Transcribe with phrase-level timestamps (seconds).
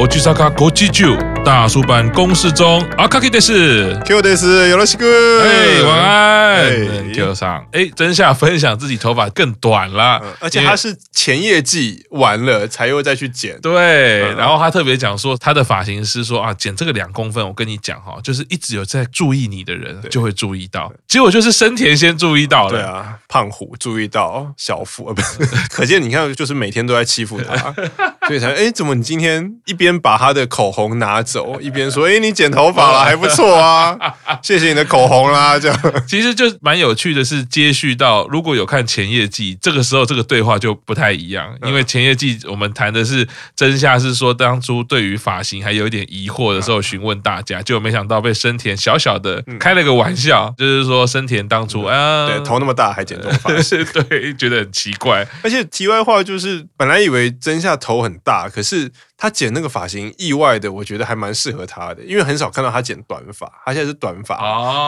[0.00, 5.06] 动おちさかごち就大叔坂工事中阿卡基德斯 Q 德斯有了西哥，
[5.42, 22.61] 哎，晚安 ，Q 上，哎，真夏分享自己头发更短了，而且他是前业绩完了才又再去剪，对，然后他特别讲说他的发型师说啊，剪这个两公分，我跟你讲哈，就是一直有在注意你的人就会注意到，结果就是生田先注意到。
[22.61, 25.39] 了，对啊，胖虎注意到小夫，呃，不是，
[25.73, 27.73] 可见你看，就是每天都在欺负他，
[28.27, 33.97] 所以才哎，怎么你今天一边把他的口红拿走， 一边说，哎，你剪头发了，还不错啊，
[34.43, 58.91] 谢谢你的口红啦，这样，其实就蛮有趣的，是接续到如果有看前业季，这个时候这个对话就不太一样，因为前业季我们谈的是真夏是说当初对于发型还有一点疑惑的时候询问大家，就没想到被生田 小小的开了个玩笑，就是说生田当初啊，对，头那么大还剪这种发型， 对，觉得很奇怪，而且题外话就是本来以为真夏头很大，可是。
[59.21, 64.35] 他剪那个发型，意外的，我觉得还蛮适合他的，因为很少看到他剪短发，他现在是短发，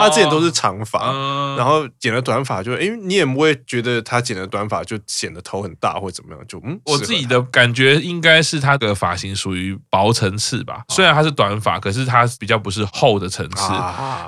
[0.00, 1.12] 他之前都是长发，
[1.56, 13.72] 然后剪了短发就，哎，你也不会觉得他剪了短发就显得头很大或怎么样，就嗯，我自己的感觉应该是他的发型属于薄层次吧，虽然他是短发，可是他比较不是厚的层次，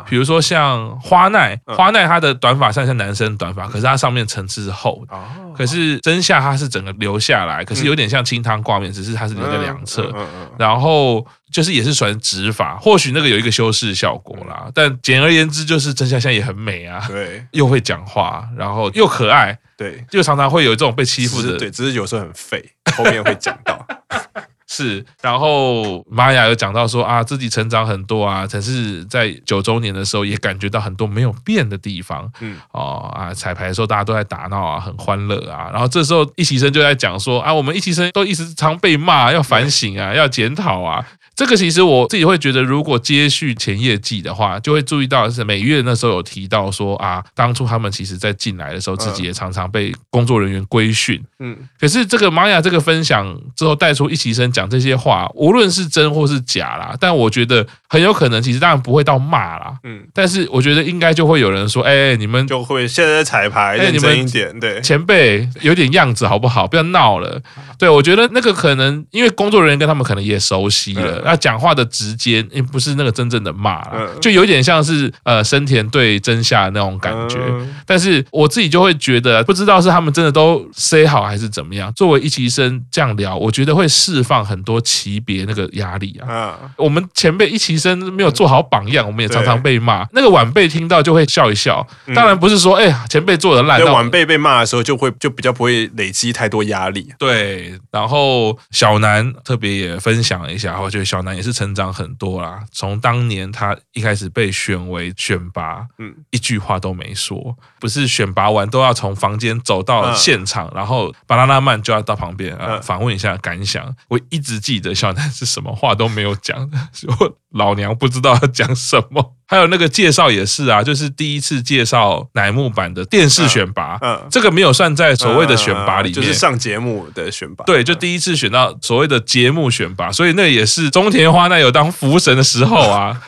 [0.09, 5.19] 比如说像花奈，花奈他的短发像像男生短发，可是他上面层次是厚的，
[5.57, 9.96] 可是真夏他是整个留下来，可是有点像清汤挂面，只是他是留在两侧。
[10.03, 14.71] 嗯嗯，然后就是也是算直发，或许那个有一个修饰效果啦。
[14.75, 22.65] 但简而言之，就是真夏现在也很美啊，对，又会讲话，然后又可爱，对，就常常会有这种被欺负的，对，只是有时候很废，
[22.97, 23.87] 后面会讲到。
[24.69, 41.07] 是，然后玛雅有讲到说啊，自己成长很多啊，可是在九周年的时候也感觉到很多没有变的地方，嗯，哦啊，彩排的时候大家都在打闹啊，很欢乐啊，然后这时候一起生就在讲说啊，我们一起生都一直常被骂，要反省啊，要检讨啊。
[41.37, 51.23] 这个其实我自己会觉得，如果接续前业绩的话，就会注意到是美月那时候有提到说啊，当初他们其实在进来的时候，自己也常常被工作人员规训。
[51.39, 59.75] 嗯，可是这个玛雅这个分享之后带出一起生讲这些话，无论是真或是假啦，但我觉得很有可能，其实当然不会到骂啦。
[59.85, 66.67] 嗯，但是我觉得应该就会有人说，哎，你们就会现在在彩排，认真一点，对，前辈有点样子好不好？
[66.67, 67.39] 不要闹了。
[67.79, 71.21] 对，我觉得那个可能因为工作人员跟他们可能也熟悉了。
[71.23, 73.83] 那讲话的直接，也不是那个真正的骂，
[74.23, 77.39] 就有点像是呃生田对真夏那种感觉。
[77.85, 81.93] 但是我自己就会觉得，不知道是他们真的都 say 好还是怎么样。
[81.95, 86.57] 作为一期生这样聊，我觉得会释放很多级别那个压力啊。
[86.77, 90.07] 我们前辈一起身没有做好榜样，我们也常常被骂。
[90.13, 91.85] 那个晚辈听到就会笑一笑。
[92.15, 97.13] 当然不是说哎呀前辈做的烂，晚辈被骂的时候就会就比较不会累积太多压力。
[97.19, 101.57] 对，然后小南特别也分享了一下，我觉得小南也是。
[101.57, 113.91] 成长很多啦，从当年他一开始被选为选拔，嗯，一句话都没说，不是选拔完都要从房间走到现场，然后巴拉拉曼就要到旁边啊访问一下感想。
[114.09, 116.71] 我一一直记得小南是什么话都没有讲，
[117.19, 119.35] 我老娘不知道要讲什么。
[119.49, 127.65] 还有那个介绍也是啊，就是第一次介绍乃木坂的电视选拔，嗯，这个没有算在所谓的选拔里面，就是上节目的选拔。
[127.65, 133.23] 对，就第一次选到所谓的节目选拔，所以那也是中田花奈有当福神的时候啊，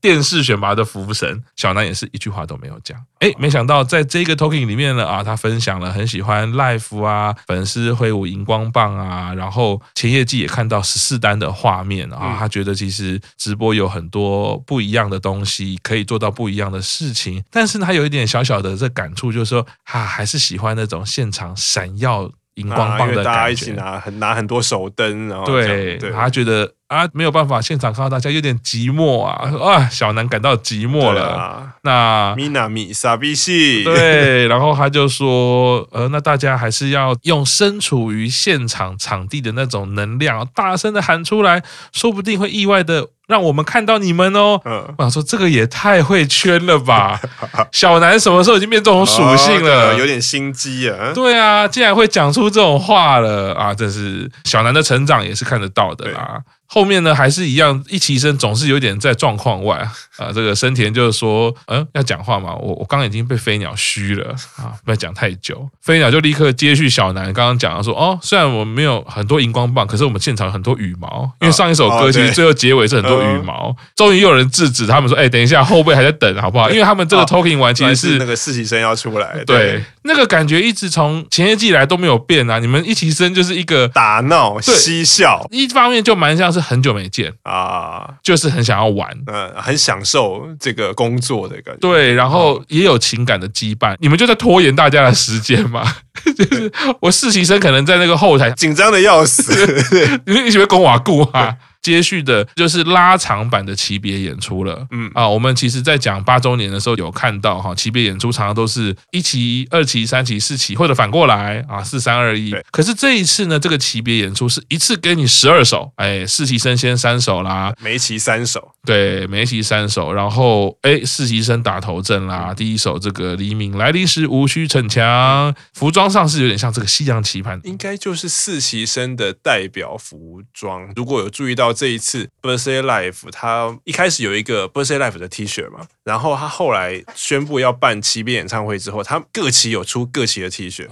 [0.00, 2.98] 电视选拔的福神，小南也是一句话都没有讲。
[3.20, 15.59] 哎，没想到在这个 talking 里面呢啊，他分享了很喜欢 life 啊，粉丝挥舞荧光棒啊，然后前业季也看到十四单的画面啊，他觉得其实直播有很多不一样的东西。
[15.82, 26.10] 可以做到不一样的事情，但是，他有一点小小的这感触，就是说，啊，还是喜欢那种现场闪耀荧光棒的感觉，啊、大家一起拿很拿很多手灯，然后对，对。
[26.10, 31.28] 他觉得啊，没有办法现场看到大家有点寂寞啊，啊，小南感到寂寞了。
[31.28, 43.06] 啊、那米娜米傻逼戏对，然后他就说，呃，那大家还是要用身处于现场场地的那种能量，大声的喊出来，说不定会意外的。
[43.28, 44.60] 让我们看到你们哦！
[44.64, 47.20] 嗯，我想说这个也太会圈了吧！
[47.70, 49.96] 小南什么时候已经变这种属性了？
[49.96, 51.12] 有点心机啊！
[51.14, 53.72] 对啊，竟然会讲出这种话了啊！
[53.72, 56.40] 这是小南的成长也是看得到的啦。
[56.72, 59.78] 后面呢，还是一样，一起身总是有点在状况外
[60.16, 60.30] 啊。
[60.32, 62.54] 这个生田就是说，嗯，要讲话嘛。
[62.54, 65.68] 我我刚刚已经被飞鸟虚了啊，不要讲太久。
[65.82, 73.74] 飞鸟就立刻接续小南刚刚讲的说，哦，虽然我们没有很多荧光棒，可是我们现场有很多羽毛，因为上一首歌其实最后结尾是很多羽毛。
[73.96, 76.70] 终于又有人制止他们说，哎，等一下，后辈还在等，好不好？
[76.70, 79.42] 因为他们这个 talking 完其实是那个实习生要出来。
[79.44, 82.58] 对，那个感觉一直从前一季来都没有变啊！
[82.58, 91.80] 你们一期生就是一个打闹嬉笑，一方面就蛮像是很久没见啊，就是很想要玩，嗯，很享受这个工作的感觉。
[91.80, 95.84] 对，然后也有情感的羁绊，你们就在拖延大家的时间嘛。
[96.36, 96.70] 就是
[97.00, 99.52] 我实习生可能在那个后台紧张的要死，
[100.26, 101.56] 你们一起被公瓦固啊。
[101.82, 105.10] 接续的就是拉长版的级别演出了，嗯。
[105.14, 112.54] 啊，我们其实在讲八周年的时候有看到哈，级别演出常常都是一期、二期、三期、四期，或者反过来啊，四三二一。
[112.70, 131.69] 可是这一次呢，这个级别演出是一次给你十二首，哎，实习生先三首啦，每一期三首，对，每一期三首，然后哎，实习生打头阵啦，第一首这个黎明来临时无需逞强，服装上是有点像这个西洋棋盘，应该就是实习生的代表服装，如果有注意到。
[131.72, 140.88] 这一次 Birthday Life，他一开始有一个 Birthday Life 的 T 恤嘛，然后他后来宣布要办期别演唱会之后，他各期有出各期的 T 恤。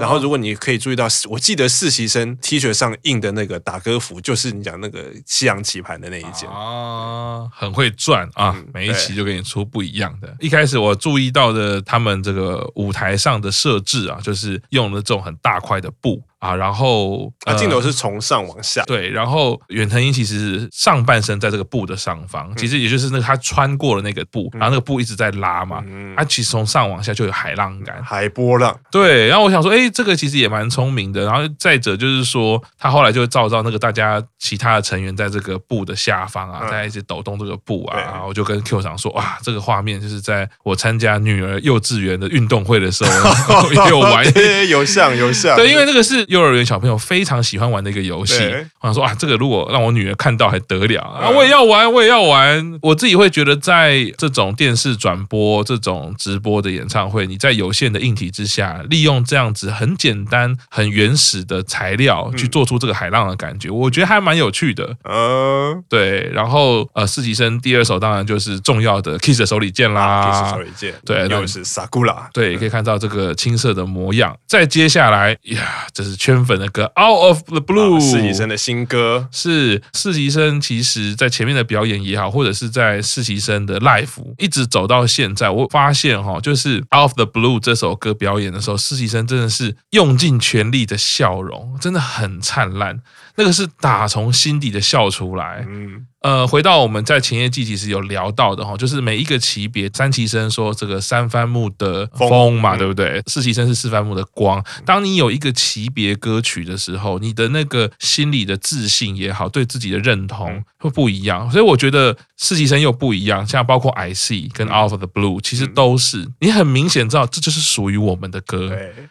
[0.00, 10.34] 然后如果你可以注意到，我记得实习生 T 恤上印的那个打歌服，就是你讲那个西洋棋盘的那一件啊，很会赚啊，每一期就给你出不一样的。
[10.40, 16.22] 一开始我注意到的他们这个舞台上的设置啊，就是用了这种很大块的布。
[16.42, 25.84] 啊，然后啊，镜头是从上往下，对，然后远藤英其实上半身在这个布的上方，其实也就是那个他穿过了那个布，然后那个布一直在拉嘛，
[26.16, 44.26] 他其实从上往下就有海浪感，海波浪，对，然后我想说，哎，这个其实也蛮聪明的，然后再者就是说，他后来就照到那个大家其他的成员在这个布的下方啊，在一直抖动这个布啊，然后我就跟 Q 长说，哇，这个画面就是在我参加女儿幼稚园的运动会的时候 也有玩，
[44.68, 46.26] 有像有像，对，因为那个是。
[46.32, 48.42] 幼儿园小朋友非常喜欢玩的一个游戏，
[48.80, 52.78] 我想说啊，这个如果让我女儿看到还得了啊，我也要玩，我也要玩。
[52.80, 64.96] 我自己会觉得，在这种电视转播、这种直播的演唱会，你在有限的硬体之下，利用这样子很简单、很原始的材料去做出这个海浪的感觉，我觉得还蛮有趣的。
[65.04, 66.30] 嗯，对。
[66.32, 74.34] 然后呃，实习生第二首当然就是重要的 Kiss 的手里剑啦，Kiss 手里剑，对，又是 Sakura，对，可以看到这个青涩的模样。
[74.48, 76.16] 再接下来呀，这是。
[76.22, 80.60] 圈粉的歌《Out of the Blue》，实习生的新歌是实习生。
[80.60, 84.06] 其实，在前面的表演也好，或者是在实习生的 live，
[84.38, 93.00] 一直走到现在，我发现哈，就是《Out of the Blue》这首歌表演的时候，实习生真的是用尽全力的笑容，真的很灿烂。
[93.36, 95.64] 那个是打从心底的笑出来。
[95.68, 96.06] 嗯。
[96.22, 103.20] 呃，回到我们在前一季其实有聊到的哈，就是每一个级别，三旗生说这个三番木的风嘛，对不对？
[103.26, 104.64] 四旗生是四番木的光。
[104.86, 111.50] 当你有一个级别歌曲的时候，你的那个心里的自信也好，对自己的认同会不一样。
[111.50, 118.70] 所以我觉得四旗生又不一样，像包括 I See 跟 Out of the Blue，其实都是你很明显知道这就是属于我们的歌。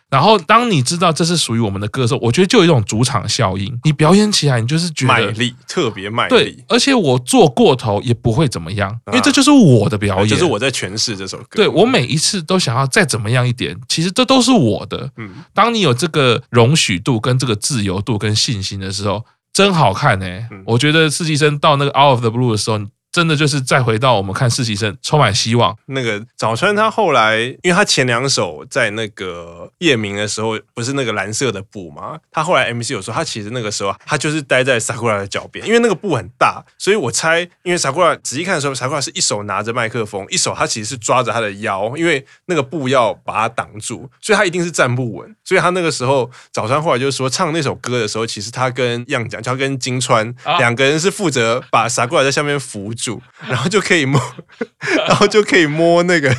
[0.09, 6.91] 然后当你知道这是属于我们的歌的时候，我觉得就有一种主场效应，你表演起来你就是觉得卖力，特别卖力，对，而且。
[7.01, 11.45] 我做过头也不会怎么样，因为这就是我的表演，就是我在诠释这首歌。
[11.55, 15.09] 对，我每一次都想要再怎么样一点，其实这都是我的。
[15.17, 20.25] 嗯，当你有这个容许度、跟这个自由度、跟信心的时候，真好看呢。
[20.65, 22.79] 我觉得实习生到那个 Out of the Blue 的时候。
[23.12, 25.75] 真的就是再回到我们看实习生，充满希望。
[25.88, 32.18] 那个早川他后来，因为他前两首在那个夜明的时候，不是那个蓝色的布吗？
[32.32, 45.36] 他后来 MC 有说，他其实那个时候他就是待在 Sakura 的脚边，因为那个布很大，所以我猜，因为 Sakura 仔细看的时候，Sakura 是一手拿着麦克风，一手他其实是抓着他的腰，因为那个布要把他挡住，所以他一定是站不稳。
[45.44, 52.94] 所以他那个时候早川后来就说，唱那首歌的时候，其实他跟样讲，他跟金川两个人是负责把 Sakura 在下面扶。
[53.01, 54.22] 住，然后就可以摸，
[55.08, 56.34] 然后就可以摸那个，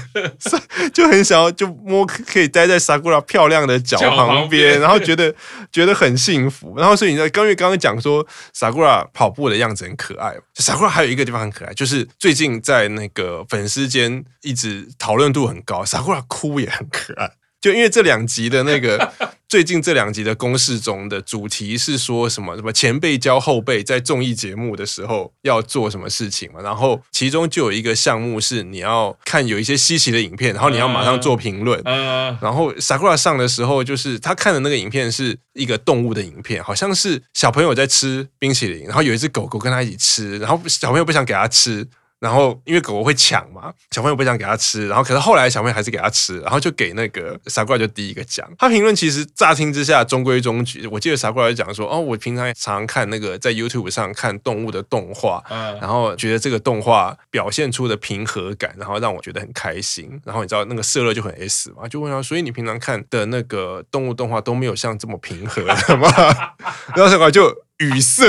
[0.95, 5.35] 就很想要就摸，可以待在 Sakura 漂亮的脚旁边，然后觉得
[5.73, 6.75] 觉得很幸福。
[6.78, 17.33] 然后所以你在刚因为刚刚讲说 Sakura 跑步的样子很可爱，Sakura 还有一个地方很可爱，就是最近在那个粉丝间一直讨论度很高，Sakura 哭也很可爱。
[17.61, 19.12] 就因为这两集的那个
[19.52, 31.78] 最近这两集的公式中的主题是说什么什么前辈教后辈在综艺节目的时候要做什么事情嘛，然后其中就有一个项目是你要看有一些稀奇的影片，然后你要马上做评论。
[31.85, 41.87] 然后 Sakura 上的时候，就是他看的那个影片是一个动物的影片，好像是小朋友在吃冰淇淋，然后有一只狗狗跟他一起吃，然后小朋友不想给他吃。
[42.23, 48.49] 然后因为狗狗会抢嘛，小朋友不想给他吃，然后可是后来小朋友还是给他吃，然后就给那个傻瓜就第一个奖。
[48.57, 55.43] 他评论其实乍听之下中规中矩，我记得傻瓜就讲说，哦，我平常常常看那个在 YouTube 上看动物的动画，
[55.81, 60.09] 然后觉得这个动画表现出的平和感，然后让我觉得很开心。
[60.25, 66.09] 然后你知道那个色乐就很 S 嘛，就问他，所以你平常看的那个动物动画都没有像这么平和的吗？
[66.95, 67.52] 然后傻瓜就。
[67.82, 68.24] 语塞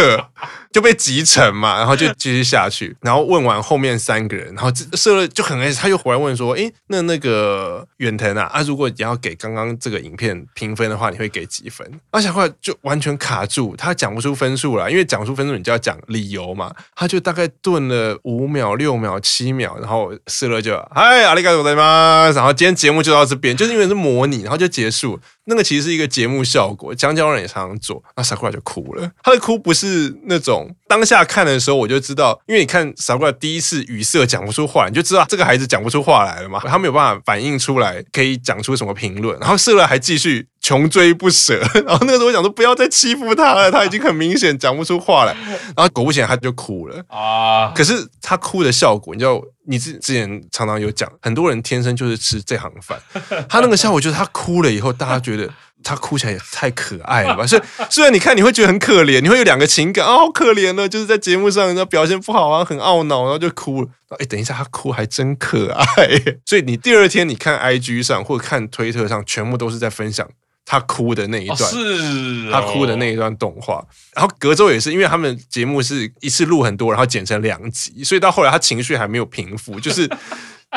[0.72, 16.74] 就被集成嘛，然后就继续下去， 然后问完后面三个人，然后设了就很爱，他又回来问说：“诶，那那个远藤啊，啊，如果你要给刚刚这个影片评分的话，你会给几分？”而且后来就完全卡住，他讲不出分数来，因为讲不出分数，你就要讲理由嘛。
[16.96, 22.32] 他就大概顿了五秒、六秒、七秒，然后设了就嗨，阿里嘎多在吗？
[22.34, 25.20] 然后今天节目就到这边，就是因为是模拟，然后就结束。
[25.46, 29.12] 那个其实是一个节目效果，江江人也常常做，那 Sakura 就哭了。
[29.24, 39.36] 他的哭不是那种当下看的时候我就知道，因为你看傻瓜第一次语塞讲不出话，你就知道这个孩子讲不出话来了嘛，他没有办法反应出来，可以讲出什么评论。
[39.40, 45.36] 然后设乐还继续穷追不舍， 然后那个时候我想说不要再欺负他了，他已经很明显讲不出话来。
[45.76, 47.72] 然后果不其然他就哭了啊！
[47.74, 53.02] 可是他哭的效果，你知道，你之之前常常有讲，很多人天生就是吃这行饭。
[53.50, 55.50] 他那个效果就是他哭了以后，大家觉得。
[55.84, 57.46] 他哭起来也太可爱了吧！
[57.46, 63.88] 所以虽然你看你会觉得很可怜，你会有两个情感啊，好可怜呢，就是在节目上人家表现不好啊，很懊恼，然后就哭了。
[64.20, 65.86] 哎，等一下，他哭还真可爱。
[66.46, 70.28] 所以你第二天你看 IG 上或者看推特上，全部都是在分享
[70.66, 73.84] 他哭的那一段，哦是哦、他哭的那一段动画。
[74.16, 80.10] 然后隔周也是，因为他们节目是一次录很多，然后剪成两集，所以到后来他情绪还没有平复，就是。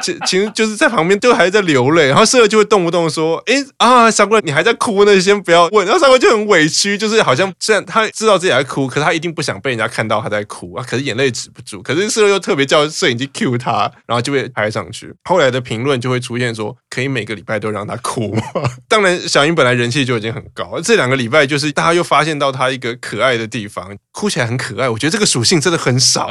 [0.03, 10.85] 其 其实就是在旁边都还在流泪，然后社就会动不动说：“哎啊，傻瓜，你还在哭呢，先不要问。”然后傻瓜就很委屈，就是好像虽然他知道自己在哭，可是他一定不想被人家看到他在哭啊。
[10.89, 15.13] 可是眼泪止不住，可是社又特别叫摄影机 cue 他，然后就会拍上去。
[15.25, 18.43] 后来的评论就会出现说：“可以每个礼拜都让他哭吗？”
[18.89, 24.89] 当然，小英本来人气就已经很高，这两个礼拜就是大家又发现到他一个可爱的地方，哭起来很可爱。
[24.89, 26.29] 我觉得这个属性真的很少。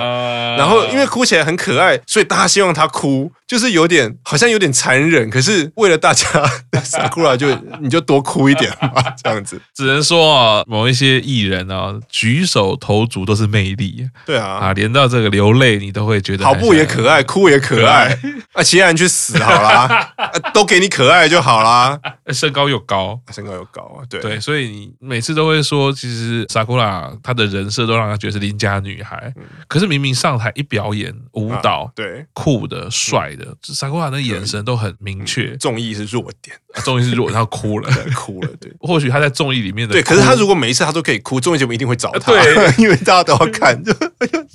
[0.57, 3.31] 然后因为哭起来很可爱，所以大家希望他哭。
[3.47, 6.25] 就是有点好像有点残忍，可是为了大家，
[6.83, 7.47] Sakura 就
[7.81, 9.61] 你就多哭一点嘛，这样子。
[9.73, 14.07] 只能说啊，某一些艺人啊，举手投足都是魅力。
[14.25, 18.17] 对啊，啊，连到这个流泪你都会觉得跑步也可爱，哭也可爱。
[18.53, 20.13] 啊，其他人去死好啦，
[20.53, 21.99] 都给你可爱就好啦。
[22.33, 29.31] 身高又高，身高又高啊，对对，所以你每次都会说，其实 Sakura 她的人设都让她觉得是邻家女孩，
[29.67, 33.25] 可是明明上台一表演舞蹈，对，酷的帅。
[33.35, 43.93] 的，傻瓜的眼神都很明确，综艺是弱点，综艺是弱，然后哭了， 哭了，对，或许他在综艺里面的，对，可是他如果每一次他都可以哭，综艺节目一定会找他，对， 因为大家都要看，就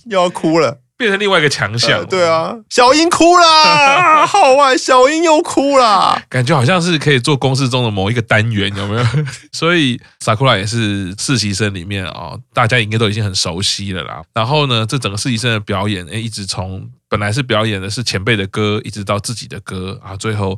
[0.07, 9.07] 又要哭了，变成另外一个强项，对啊，小英哭了，好啊，小英又哭了，感觉好像是可以做公式中的某一个单元，有没有？
[9.51, 14.21] 所以萨库拉也是实习生里面啊，大家应该都已经很熟悉了啦。
[14.35, 16.87] 然后呢，这整个实习生的表演，哎，一直从。
[17.11, 20.57] 本来是表演的是前辈的歌，一直到自己的歌啊，最后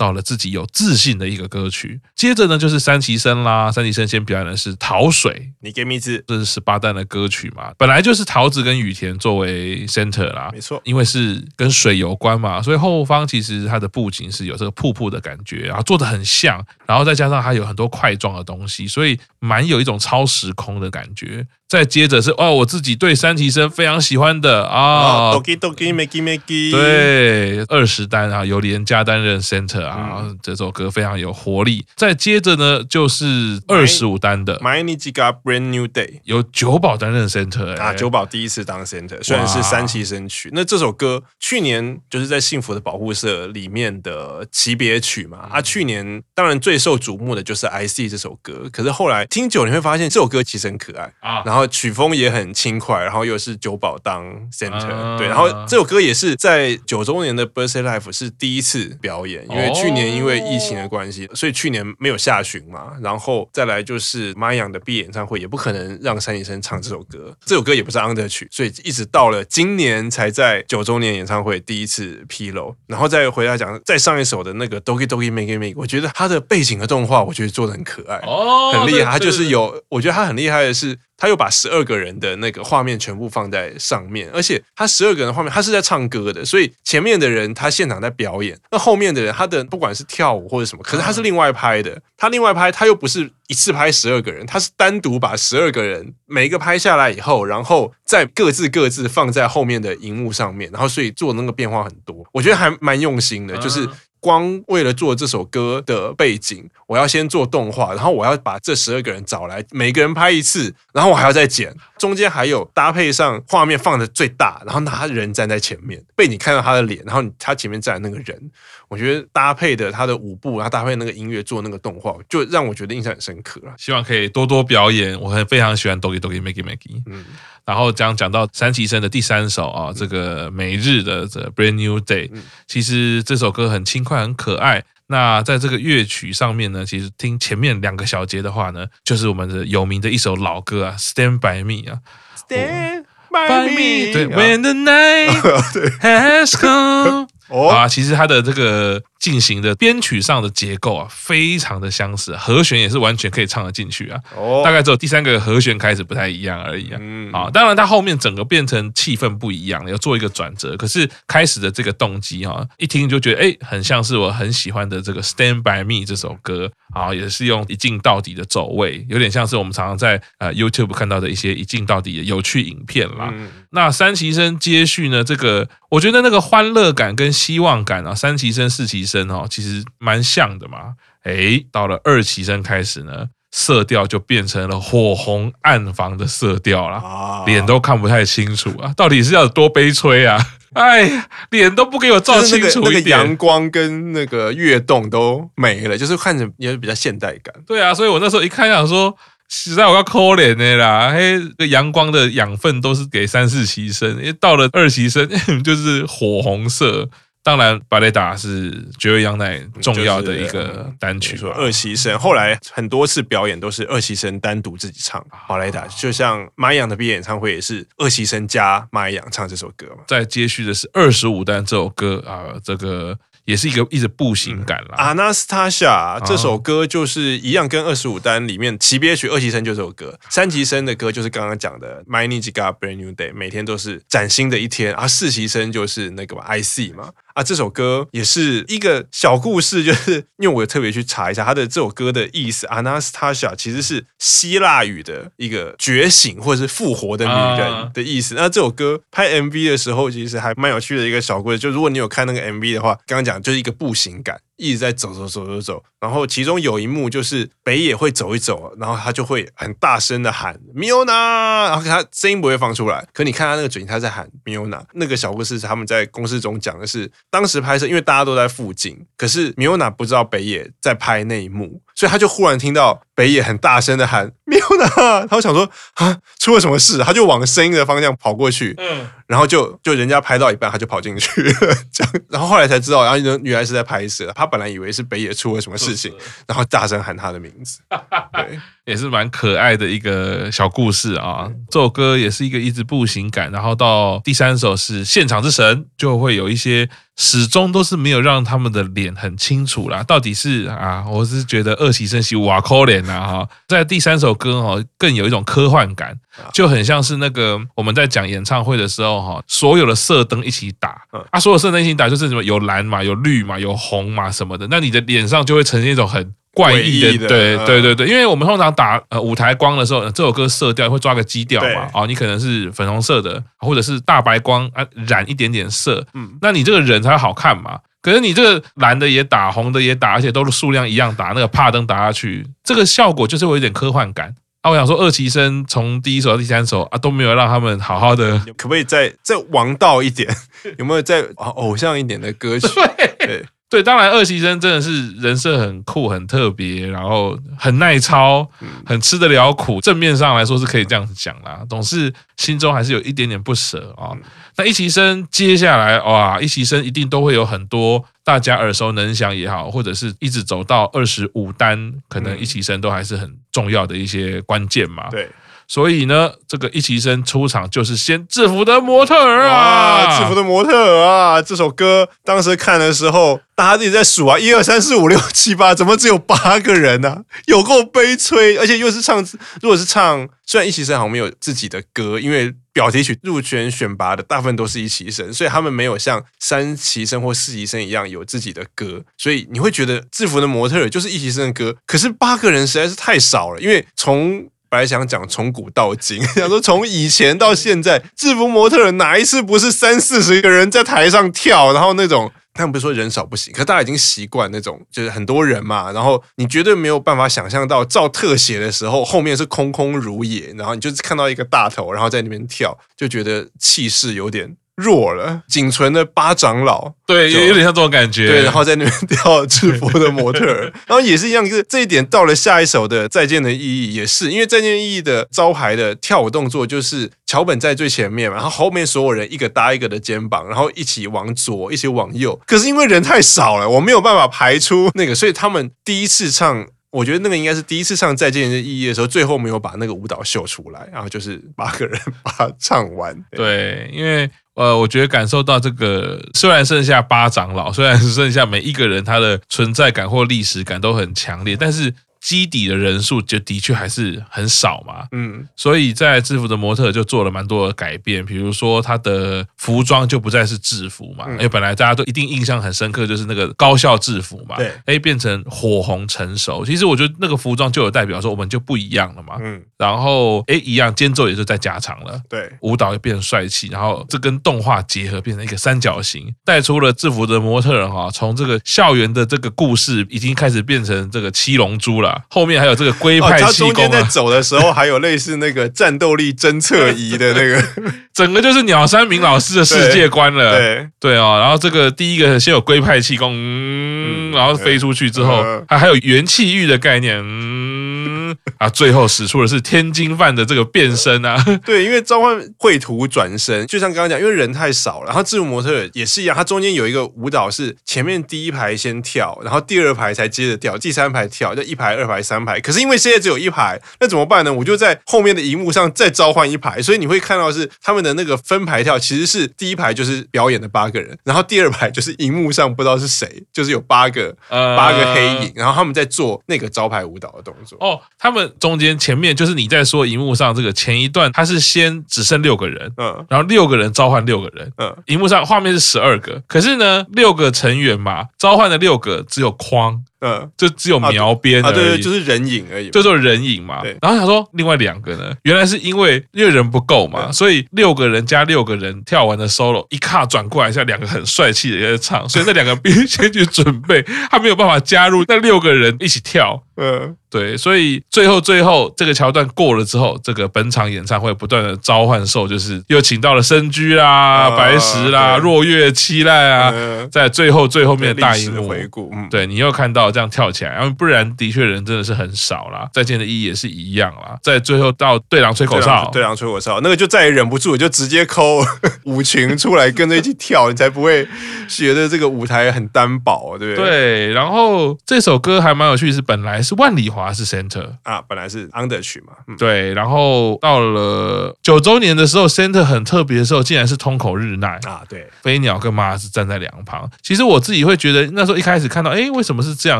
[0.00, 2.00] 到了自己有自信的一个歌曲。
[2.16, 3.70] 接着呢，就是三崎生啦。
[3.70, 5.30] 三崎生先表演的是《桃水》，
[5.60, 7.70] 你给名字，这是十八单的歌曲嘛。
[7.76, 21.46] 本来就是桃子跟雨田作为 center 啦，没错，因为是跟水有关嘛，所以后方其实它的布景是有这个瀑布的感觉，然后做得很像，然后再加上它有很多块状的东西，所以蛮有一种超时空的感觉。
[21.70, 31.86] 再接着是哦，我自己对三崎生非常喜欢的啊，Doki Doki Meki Meki，对，二十单啊，由连家担任 center 啊，嗯、这首歌非常有活力。
[31.94, 34.58] 再接着呢，就是二十五单的。
[34.58, 40.50] Mainichi ga Brand New Day，由久保担任 center、欸、啊，久保第一次当 center，虽然是三期生曲。
[40.52, 51.12] 那这首歌去年就是在幸福的保护色里面的级别曲嘛，嗯、啊，去年当然最受瞩目的就是 I See 这首歌，可是后来听久你会发现这首歌其实很可爱。
[51.20, 51.59] 啊，然后。
[51.66, 80.98] 曲风也很轻快，然后又是九保当 center，、uh、对，然后这首歌也是在九周年的 Birthday life 是第一次表演，因为去年因为疫情的关系，所以去年没有下旬嘛，然后再来就是 Mayan 的毕业演唱会，也不可能让三期生唱这首歌，这首歌也不是 under 曲，所以一直到了今年才在九周年演唱会第一次披露，然后再回来讲再上一首的那个 Doki Doki Meki Meki，我觉得它的背景和动画我觉得做的很可爱，哦，很厉害，它就是有，我觉得它很厉害的是。
[81.20, 103.86] 他又把十二个人的那个画面全部放在上面，而且他十二个人的画面，他是在唱歌的，所以前面的人他现场在表演，那后面的人他的不管是跳舞或者什么，可是他是另外拍的，他另外拍他又不是一次拍十二个人，他是单独把十二个人每一个拍下来以后，然后再各自各自放在后面的荧幕上面，然后所以做那个变化很多，我觉得还蛮用心的，就是。
[104.20, 118.50] 光为了做这首歌的背景，我要先做动画，然后我要把这十二个人找来，每个人拍一次，然后我还要再剪，中间还有搭配上画面放的最大，然后拿人站在前面，被你看到他的脸，然后他前面站的那个人，
[118.88, 123.72] 我觉得搭配的他的舞步，然后搭配那个音乐做那个动画，就让我觉得印象很深刻了。
[123.78, 127.02] 希望可以多多表演，我很非常喜欢 Doki Doki Megi Megi。
[127.06, 127.24] 嗯。
[127.66, 132.28] 然后讲讲到山崎生的第三首啊，这个每日的这 Brand New Day，
[132.66, 134.82] 其实这首歌很轻快，很可爱。
[135.06, 141.98] 那在这个乐曲上面呢，其实听前面两个小节的话呢，就是我们的有名的一首老歌啊，Stand by Me 啊
[142.36, 145.40] ，Stand by Me，对，When the night
[146.02, 147.28] has come。
[147.50, 154.18] 哦、啊，其实它的这个进行的编曲上的结构啊，非常的相似，和弦也是完全可以唱得进去啊。
[154.34, 156.98] 哦，大概只有第三个和弦开始不太一样而已啊。
[156.98, 160.74] 嗯，啊，当然它后面整个变成气氛不一样了，要做一个转折。
[160.78, 173.30] 可是开始的这个动机哈，一听就觉得哎，很像是我很喜欢的这个《Stand by Me》这首歌啊，也是用一镜到底的走位，有点像是我们常常在呃 YouTube 看到的一些一镜到底的有趣影片啦。
[173.34, 180.94] 嗯、那三崎生接续呢，这个我觉得那个欢乐感跟希望感啊，三旗生、四期生哦，其实蛮像的嘛。
[181.24, 190.38] 诶，到了二期生开始呢，色调就变成了火红暗房的色调了，脸都看不太清楚啊，到底是要多悲催啊？
[190.72, 197.52] 哎呀，脸都不给我照清楚一点，那个阳光跟那个跃动都没了，就是看着也比较现代感。
[197.66, 199.14] 对啊，所以我那时候一看想说，
[199.48, 205.28] 实在我要抠脸的啦，嘿，这阳光的养分都是给三四期生，因为到了二期生
[205.62, 207.10] 就是火红色。
[207.50, 211.36] 当然，巴雷达是绝味羊奶重要的一个单曲。
[211.36, 220.04] 说二期生后来很多次表演都是二期生单独自己唱巴雷达，就像马养的毕业演唱会也是二期生加马养唱这首歌嘛。
[220.06, 223.18] 再接续的是二十五单这首歌啊，这个。
[223.46, 224.94] 也是一个一直步行感啦。
[224.98, 234.94] 阿纳斯塔夏这首歌就是一样，跟二十五单里面期别曲二期生就这首歌，三期生的歌就是刚刚讲的 My Nijika Brand New Day，每天都是崭新的一天。
[234.94, 237.10] 而四期生就是那个 I See 嘛。
[237.34, 242.66] 啊，这首歌也是一个小故事，就是因为我特别去查一下他的这首歌的意思。
[242.66, 248.34] Anastasia 其实是希腊语的一个觉醒或者是复活的女人的意思。
[248.34, 251.58] 那这首歌拍 MV 的时候，其实还蛮有趣的一个小故事。
[251.58, 254.40] 就如果你有看那个 MV 的话，刚刚讲就是一个步行感。
[254.60, 264.82] 一直在走走走走走，然后其中有一幕就是北野会走一走，然后他就会很大声的喊 Miona，然后他声音不会放出来，可你看他那个嘴型，他在喊 Miona。
[264.92, 276.96] 那个小故事他们在公司中讲的是，当时拍摄因为大家都在附近，可是 Miona 不知道北野在拍那一幕，所以他就忽然听到北野很大声的喊 Miona，他就想说啊，出了什么事？
[277.04, 281.52] 他就往声音的方向跑过去，嗯，然后就就人家拍到一半，他就跑进去了，
[281.92, 284.46] 这样，然后后来才知道，然后原来是在拍摄他。
[284.46, 286.10] 本来以为是北野出了什么事情，
[286.48, 287.80] 然后大声喊他的名字，
[288.32, 288.58] 对，
[288.90, 291.48] 也是蛮可爱的一个小故事啊。
[291.70, 296.88] 这首歌也是一个一直步行感，然后到第三首是现场之神，就会有一些。
[297.16, 306.18] 始终都是没有让他们的脸很清楚啦，到底是啊，我是觉得二期生是瓦抠脸呐哈，在第三首歌哈，更有一种科幻感，
[306.54, 316.32] 就很像是那个我们在讲演唱会的时候哈，所有的射灯一起打，啊，所有射灯一起打就是什么有蓝嘛，有绿嘛，有红嘛什么的，那你的脸上就会呈现一种很。
[316.52, 327.78] 怪异的，对对对对，因为我们通常打呃舞台光的时候，这首歌色调会抓个基调嘛，哦，你可能是粉红色的，或者是大白光啊染一点点色，嗯，那你这个人才好看嘛。
[328.02, 334.70] 可是你这个蓝的也打，红的也打，而且都是数量一样打，那个帕灯打下去，这个效果就是会有点科幻感啊。
[334.70, 340.34] 我想说，二期生从第一首到第三首啊都没有让他们好好的， 可不可以再再王道一点？
[340.78, 342.66] 有没有再偶像一点的歌曲？
[343.20, 343.26] 对。
[343.26, 343.46] 对，
[343.84, 348.44] 当然二期生真的是人设很酷、很特别，然后很耐操、
[348.84, 349.80] 很吃得了苦。
[349.80, 354.10] 正面上来说是可以这样子讲啦，总是心中还是有一点点不舍啊。
[354.56, 365.08] 那一期生接下来哇，一期生一定都会有很多大家耳熟能详也好，或者是一直走到二十五单，可能一期生都还是很重要的一些关键嘛。
[365.10, 365.28] 对。
[365.70, 377.10] 所以呢，这个一期生出场就是先制服的模特儿啊，制服的模特儿啊，这首歌当时看的时候，大家自己在数啊，一二三四五六七八，怎么只有八个人呢？
[377.10, 377.22] 啊？
[377.46, 379.24] 有够悲催，而且又是唱，
[379.62, 402.32] 如果是唱，虽然一期生好像没有自己的歌，因为表题曲入选选拔的大部分都是一期生，所以他们没有像三期生或四期生一样有自己的歌，所以你会觉得制服的模特儿就是一期生的歌，可是八个人实在是太少了，因为从本来想讲从古到今， 想说从以前到现在，制服模特哪一次不是三四十个人在台上跳，然后那种。
[402.52, 414.56] 他们不是说人少不行，可大家已经习惯那种，就是很多人嘛，然后你绝对没有办法想象到照特写的时候，后面是空空如也，然后你就看到一个大头，然后在那边跳，就觉得气势有点。
[414.80, 418.26] 弱了，仅存的八长老，对，也有点像这种感觉。
[418.26, 432.40] 对，然后在那边跳制服的模特儿， 然后也是一样，就是这一点到了下一首的再见的意义，也是因为再见的意义的招牌的跳舞动作就是桥本在最前面嘛，然后后面所有人一个搭一个的肩膀，然后一起往左，一起往右。
[432.46, 436.66] 可是因为人太少了，我没有办法排出那个，所以他们第一次唱。
[436.90, 443.16] 我觉得那个应该是第一次唱《再见的意义》的时候，最后没有把那个舞蹈秀出来，然后就是八个人把它唱完。
[443.30, 451.94] 对，因为呃，我觉得感受到这个，虽然剩下八长老，虽然剩下每一个人他的存在感或历史感都很强烈，但是。
[452.20, 482.09] 基底的人数就的确还是很少嘛，嗯，所以在制服的模特就做了蛮多的改变，比如说他的服装就不再是制服嘛，因为本来大家都一定印象很深刻，就是那个高校制服嘛，对，哎，变成火红成熟，其实我觉得那个服装就有代表说我们就不一样了嘛，嗯，然后哎，一样间奏也是在加长了，对，舞蹈也变得帅气，然后这跟动画结合变成一个三角形，带出了制服的模特人哈，从这个校园的这个故事已经开始变成这个七龙珠了。
[482.28, 487.62] 后面还有这个龟派气功，他中间在走的时候还有类似那个战斗力侦测仪的那个，
[488.14, 490.58] 整个就是鸟山明老师的世界观了。
[490.58, 497.18] 对对哦，然后这个第一个先有龟派气功，嗯，然后飞出去之后，还还有元气玉的概念。
[497.22, 498.19] 嗯
[498.58, 501.36] 啊，最后使出的是天津饭的这个变身啊！
[501.64, 512.60] 对，因为召唤绘图转身，就像刚刚讲，因为人太少了，然后制服模特也是一样，它中间有一个舞蹈是前面第一排先跳，然后第二排才接着跳，第三排跳，就一排、二排、三排。
[512.60, 514.52] 可是因为现在只有一排，那怎么办呢？
[514.52, 527.78] 我就在后面的荧幕上再召唤一排，所以你会看到是他们的那个分排跳，其实是第一排就是表演的八个人，然后第二排就是荧幕上不知道是谁，就是有八个八个黑影，然后他们在做那个招牌舞蹈的动作。
[527.80, 528.00] 哦。
[528.20, 540.04] 他们中间前面就是你在说荧幕上这个前一段，他是先只剩六个人，嗯，然后六个人召唤六个人，嗯，荧幕上画面是十二个，可是呢，六个成员嘛，召唤的六个只有框。
[540.20, 543.80] 嗯，就只有描边啊，对对，就是人影而已，就做人影嘛。
[543.80, 556.62] 对，然后他说另外两个呢，原来是因为因为人不够嘛，所以六个人加六个人跳完的 solo，一卡转过来，像两个很帅气的人在唱，所以那两个必须先去准备，他没有办法加入那六个人一起跳。
[556.76, 566.72] 嗯，对，所以最后最后这个桥段过了之后，这个本场演唱会不断的召唤兽，就是又请到了深居啦、白石啦、若月七濑啊，
[567.12, 568.66] 在最后最后面的大荧幕。
[568.68, 570.09] 回顾，嗯，对你又看到。
[570.10, 572.88] 这样跳起来，然后不然的确人真的是很少啦。
[572.92, 578.60] 再见的意义也是一样啦，在最后到对狼吹口哨，对狼吹口哨，那个就再也忍不住，就直接抠
[579.04, 581.26] 舞 群出来跟着一起跳，你才不会
[581.68, 583.90] 觉得这个舞台很单薄，对不对？
[583.90, 584.32] 对。
[584.32, 589.92] 然后这首歌还蛮有趣，是本来是万里华是 center 啊，本来是 under 曲嘛，嗯、对。
[589.94, 597.08] 然后到了九周年的时候，center 很特别的时候，竟然是通口日奈啊，对，飞鸟跟麻是站在两旁。
[597.22, 599.99] 其实我自己会觉得，那时候一开始看到，哎，为什么是这样？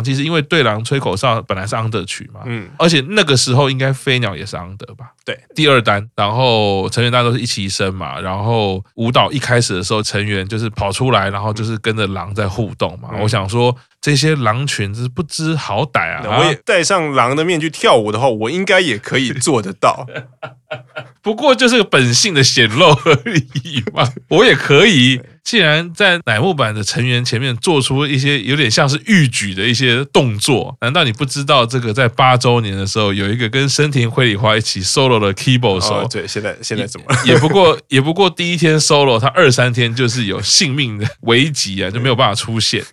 [0.02, 20.06] 其实因为对狼吹口哨本来是 under 曲嘛，嗯，而且那个时候应该飞鸟也是 under 吧，对，第二单，然后成员大家都是一起生嘛，然后舞蹈一开始的时候成员就是跑出来，然后就是跟着狼在互动嘛，嗯、我想说这些狼群是不知好歹啊，我也戴上狼的面具跳舞的话，我应该也可以做得到。
[21.22, 23.34] 不过就是个本性的显露而
[23.64, 25.20] 已嘛， 我也可以。
[25.42, 35.94] 既然在乃木坂的成员前面做出一些有点像是预举的一些动作，难道你不知道这个在八周年的时候有一个跟深田绘里花一起 solo 的 keyboard 手？
[36.02, 37.32] 哦，对，现在现在怎么也？
[37.32, 42.84] 也不过 也不过第一天 solo，他二三天就是有性命的危急啊，就没有办法出现。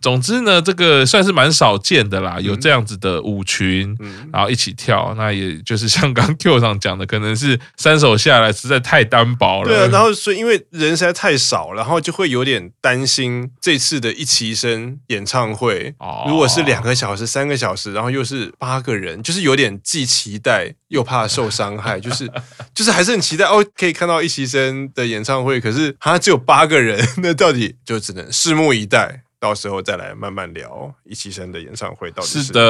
[0.00, 3.96] 总之呢，这个算是蛮少见的啦，有这样子的舞群，
[4.32, 5.14] 然后一起跳。
[5.16, 9.68] 那也就是像刚 Q 上讲的，可能是三首下来实在太单薄了。
[9.68, 15.94] 对啊，然后所以因为人实在太少，然后就会有点担心这次的一齐生演唱会，
[16.26, 22.30] 如果是两个小时、三个小时，然后又是八个人，就是有点既期待又怕受伤害， 就是
[22.74, 29.22] 就是还是很期待哦，可以看到一齐生的演唱会，可是他只有八个人， 那到底就只能拭目以待。
[29.40, 32.60] 到时候再来慢慢聊一期生的演唱会到底是，是的。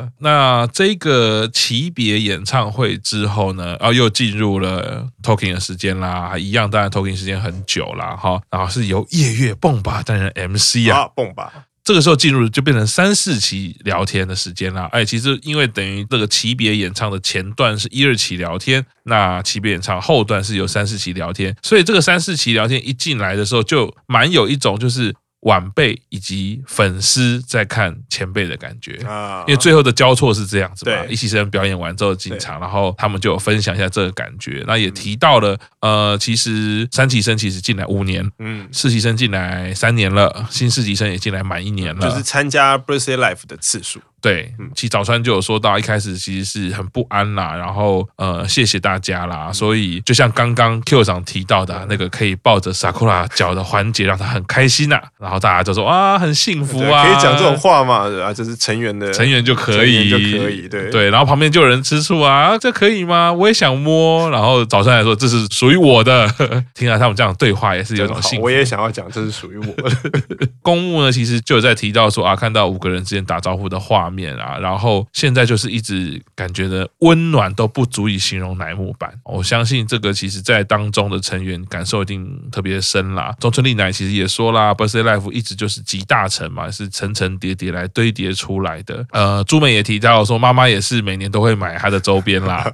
[0.00, 8.16] 嗯、那这个级别演唱会之后呢，啊又进入了 talking 的时间啦，一样，当然 talking 时间很久啦。
[8.16, 8.42] 哈。
[8.50, 11.66] 然后是由夜月蹦吧担任 MC 啊，蹦吧。
[11.84, 14.88] 这个时候进入就变成三四期聊天的时间啦。
[14.90, 25.14] 哎，其实因为等于这个级别演唱的前段是一二期聊天，那级别演唱后段是有三四期聊天，所以这个三四期聊天一进来的时候就蛮有一种就是。
[25.40, 28.96] 晚辈以及粉丝在看前辈的感觉。
[29.06, 44.00] 啊，因为最后的交错是这样子嘛，一期生表演完之后进场，然后他们就有分享一下这个感觉，那也提到了呃，其实三期生其实进来五年，嗯，四期生进来三年了，新实习生也进来满一年了，就是参加 Birthday Life 的次数。
[44.20, 60.90] 对，其实早川就有说到，一开始其实是很不安啦，然后呃，谢谢大家啦，所以就像刚刚 Q 长提到的，那个可以抱着 Sakura 脚的环节，让他很开心呐，然后大家就说啊，很幸福啊，可以讲这种话嘛，啊，这是成员的成员就可以，就可以，对。
[60.90, 63.32] 对，然后旁边就有人吃醋啊，这可以吗？
[63.32, 66.28] 我也想摸，然后早川来说这是属于我的，
[66.74, 69.96] 听到他们这样对话也是有种幸福，我也想要讲这是属于我的。
[70.62, 73.78] 公务呢，其实就有在提到说啊，看到五个人之间打招呼的
[74.10, 79.08] 画面啊，然后现在就是一直感觉的温暖都不足以形容乃木坂。
[79.24, 83.32] 我相信这个其实在当中的成员感受一定特别深啦。
[83.38, 89.06] 中村丽乃其实也说啦，Birthday Life 一直就是集大成嘛，是层层叠叠来堆叠出来的。
[89.12, 92.72] 呃，朱美也提到说，妈妈也是每年都会买她的周边啦，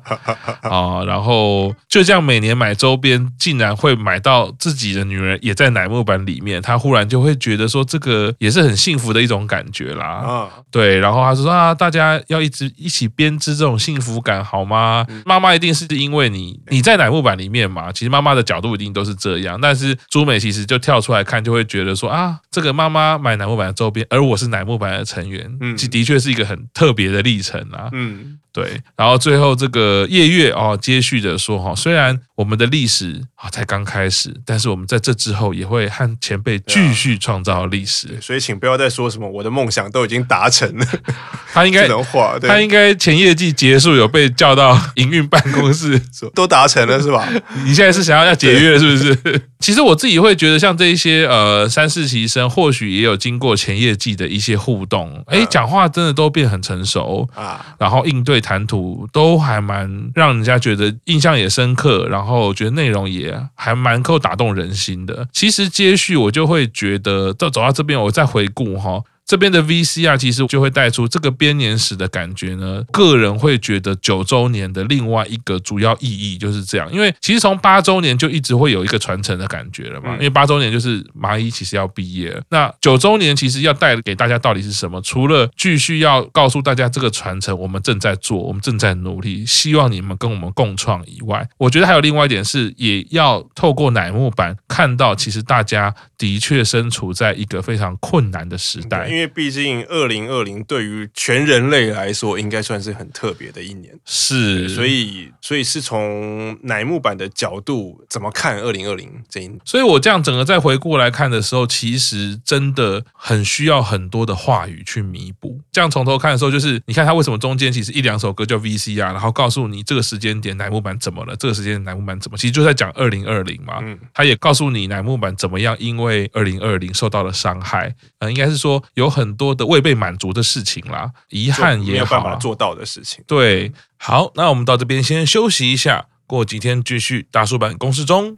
[0.63, 10.07] 啊， 然后就这样每年买周边，竟然会买到自己的女儿也在乃木坂里面，她忽然就会觉得说，这个也是很幸福的一种感觉啦。
[10.07, 11.75] 啊，对，然后她说啊。
[11.77, 15.07] 大家要一直一起编织这种幸福感，好吗？
[15.27, 19.61] 妈妈一定是因为你你在乃木坂里面嘛，其实妈妈的角度一定都是这样。
[19.61, 28.39] 但是朱美其实就跳出来看，就会觉得说啊，这个妈妈买乃木坂的周边，而我是乃木坂的成员，嗯，其的确是一个很特别的历程啊，嗯。
[28.57, 38.19] 对，然后最后这个夜月哦，接续的说哈，虽然我们的历史啊才刚开始，但是我们在这之后也会和前辈继续创造历史。
[38.19, 40.87] 所以请不要再说什么我的梦想都已经达成了。
[41.53, 41.87] 他应该
[42.49, 46.01] 他应该前业绩结束有被叫到营运办公室，
[46.35, 47.29] 都达成了是吧？
[47.67, 49.43] 你现在是想要要解约是不是？
[49.61, 58.41] 其实我自己会觉得，像这一些呃三四期生，或许也有经过前业绩的一些互动，哎，讲话真的都变很成熟啊，然后应对。
[58.47, 65.27] 谈吐都还蛮让人家觉得印象也深刻，然后觉得内容也还蛮够打动人心的。
[65.33, 69.03] 其实接续我就会觉得，到走到这边，我再回顾哈。
[69.27, 72.83] 这边的 VCR 其实就会带出这个编年史的感觉呢。
[72.93, 80.13] 个人会觉得九周年的另外一个主要意义就是这样，因为其实从八周年就一直会有一个传承的感觉了嘛。
[80.13, 85.01] 因为八周年就是麻衣其实要毕业了，那九周年其实要带给大家到底是什么？
[85.03, 99.16] 除了继续要告诉大家这个传承我们正在做，我们正在努力，希望你们跟我们共创以外，我觉得还有另外一点是，也要透过乃木坂看到，其实大家的确身处在一个非常困难的时代。
[99.17, 103.99] 因为毕竟二零二零对于全人类来说，应该算是很特别的一年。
[104.05, 109.59] 是，所以所以是从乃木坂的角度怎么看二零二零这一年？
[109.65, 115.59] 所以我这样整个再回顾来看的时候，其实真的很需要很多的话语去弥补。
[115.73, 123.79] 这样从头看的时候，就是你看他为什么中间其实一两首歌叫 VCR，然后告诉你这个时间点乃木坂怎么了，这个时间点乃木坂怎么，其实就在讲二零二零嘛。
[123.81, 127.95] 嗯，他也告诉你乃木坂怎么样，因为二零二零受到了伤害。
[128.19, 129.06] 呃，应该是说有。
[129.07, 133.23] 有很多的未被满足的事情啦，遗憾也没有办法做到的事情。
[133.27, 138.35] 对，好，那我们到这边先休息一下，过几天继续大叔版公式中。